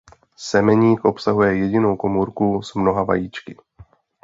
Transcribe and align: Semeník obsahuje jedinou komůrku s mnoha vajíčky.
Semeník 0.37 1.05
obsahuje 1.05 1.57
jedinou 1.57 1.95
komůrku 1.97 2.61
s 2.61 2.73
mnoha 2.75 3.03
vajíčky. 3.03 3.57